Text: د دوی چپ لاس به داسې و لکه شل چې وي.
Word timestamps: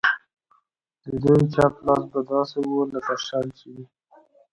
د 1.03 1.05
دوی 1.21 1.41
چپ 1.53 1.73
لاس 1.85 2.03
به 2.11 2.19
داسې 2.31 2.57
و 2.63 2.85
لکه 2.93 3.15
شل 3.25 3.47
چې 3.57 3.67
وي. 3.73 3.85